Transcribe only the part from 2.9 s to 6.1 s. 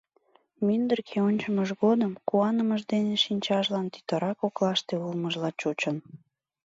дене шинчажлан тӱтыра коклаште улмыжла чучын.